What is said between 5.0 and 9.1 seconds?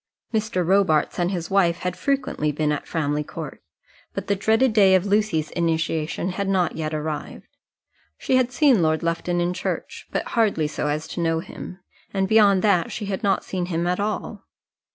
Lucy's initiation had not yet arrived. She had seen Lord